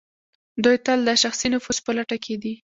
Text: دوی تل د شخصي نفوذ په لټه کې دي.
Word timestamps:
دوی 0.63 0.77
تل 0.85 0.99
د 1.05 1.09
شخصي 1.23 1.47
نفوذ 1.53 1.77
په 1.85 1.91
لټه 1.97 2.17
کې 2.23 2.35
دي. 2.41 2.53